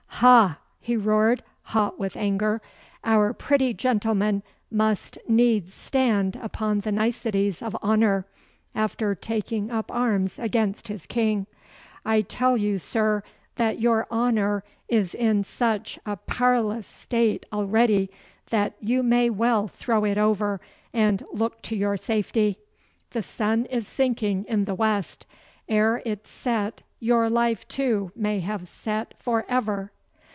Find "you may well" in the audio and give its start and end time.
18.79-19.67